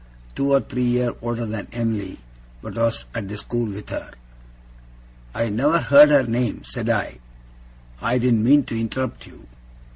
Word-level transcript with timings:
'Two 0.33 0.51
or 0.51 0.59
three 0.61 0.81
year 0.81 1.13
older 1.21 1.45
than 1.45 1.67
Em'ly, 1.71 2.17
but 2.63 2.73
was 2.73 3.05
at 3.13 3.29
the 3.29 3.37
school 3.37 3.71
with 3.71 3.91
her.' 3.91 4.09
'I 5.35 5.49
never 5.49 5.77
heard 5.77 6.09
her 6.09 6.23
name,' 6.23 6.63
said 6.63 6.89
I. 6.89 7.19
'I 8.01 8.17
didn't 8.17 8.43
mean 8.43 8.63
to 8.63 8.79
interrupt 8.81 9.27
you. 9.27 9.47